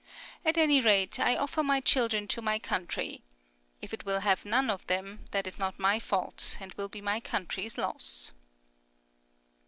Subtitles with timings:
[0.43, 3.21] At any rate, I offer my children to my country.
[3.81, 7.01] If it will have none of them, that is not my fault, and will be
[7.01, 8.31] my country's loss.